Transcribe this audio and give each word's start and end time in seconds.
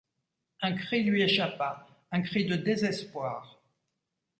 Un 0.61 0.73
cri 0.73 1.03
lui 1.03 1.21
échappa... 1.21 1.87
un 2.11 2.23
cri 2.23 2.45
de 2.45 2.55
désespoir. 2.55 3.61